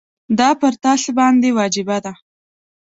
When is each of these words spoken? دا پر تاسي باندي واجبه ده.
دا 0.39 0.49
پر 0.59 0.73
تاسي 0.83 1.11
باندي 1.17 1.49
واجبه 1.57 1.97
ده. 2.03 2.13